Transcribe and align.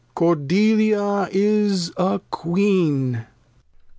Cordelia 0.15 1.29
is 1.31 1.93
a 1.95 2.19
Queen. 2.31 3.27